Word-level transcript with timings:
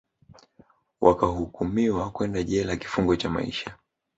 wakahukumiwa 1.01 2.11
kwenda 2.11 2.43
jela 2.43 2.75
kifungo 2.75 3.15
cha 3.15 3.29
maisha 3.29 3.75